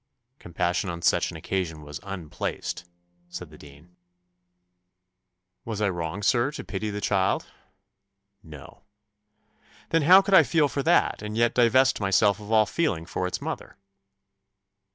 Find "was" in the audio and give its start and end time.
1.83-1.99, 5.63-5.79